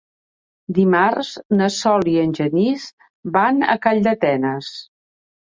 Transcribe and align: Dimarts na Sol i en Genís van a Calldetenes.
Dimarts 0.77 1.29
na 1.59 1.67
Sol 1.75 2.09
i 2.13 2.15
en 2.23 2.33
Genís 2.39 2.87
van 3.37 3.61
a 3.75 3.79
Calldetenes. 3.87 4.73